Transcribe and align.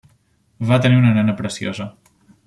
Van 0.69 0.81
tenir 0.85 0.97
una 1.01 1.11
nena 1.17 1.35
preciosa. 1.43 1.87